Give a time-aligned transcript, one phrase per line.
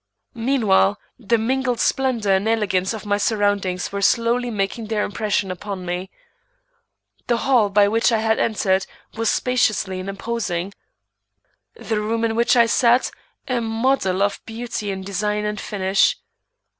[0.33, 5.85] Meanwhile the mingled splendor and elegance of my surroundings were slowly making their impression upon
[5.85, 6.09] me.
[7.27, 10.73] The hall by which I had entered was spacious and imposing;
[11.75, 13.11] the room in which I sat,
[13.47, 16.17] a model of beauty in design and finish.